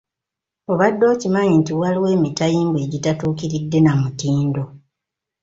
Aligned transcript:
Obadde 0.71 1.05
okimanyi 1.13 1.55
nti 1.59 1.71
waliwo 1.79 2.07
emitayimbwa 2.15 2.79
egitatuukiridde 2.85 3.79
na 3.81 3.93
mutindo 4.01 4.63